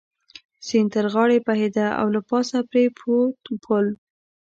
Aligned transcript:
سیند 0.67 0.89
تر 0.93 1.05
غاړې 1.13 1.37
بهېده 1.47 1.87
او 1.99 2.07
له 2.15 2.21
پاسه 2.29 2.57
پرې 2.69 2.83
پروت 2.97 3.43
پل. 3.63 3.85